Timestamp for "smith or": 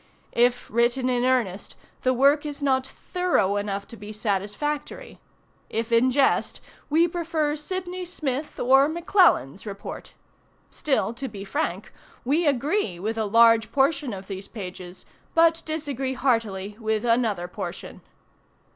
8.05-8.87